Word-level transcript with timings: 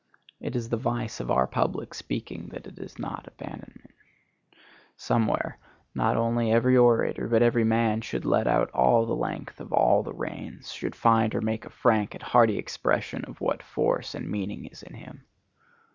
It 0.39 0.55
is 0.55 0.67
the 0.69 0.77
vice 0.81 1.19
of 1.19 1.29
our 1.29 1.45
public 1.45 1.93
speaking 1.93 2.47
that 2.53 2.65
it 2.65 2.79
has 2.79 2.97
not 2.97 3.27
abandonment. 3.27 3.91
Somewhere, 4.97 5.59
not 5.93 6.17
only 6.17 6.51
every 6.51 6.75
orator 6.75 7.27
but 7.27 7.43
every 7.43 7.63
man 7.63 8.01
should 8.01 8.25
let 8.25 8.47
out 8.47 8.71
all 8.71 9.05
the 9.05 9.13
length 9.15 9.61
of 9.61 9.71
all 9.71 10.01
the 10.01 10.11
reins; 10.11 10.71
should 10.71 10.95
find 10.95 11.35
or 11.35 11.41
make 11.41 11.65
a 11.67 11.69
frank 11.69 12.15
and 12.15 12.23
hearty 12.23 12.57
expression 12.57 13.23
of 13.25 13.41
what 13.41 13.61
force 13.61 14.15
and 14.15 14.27
meaning 14.27 14.65
is 14.65 14.81
in 14.81 14.95
him. 14.95 15.23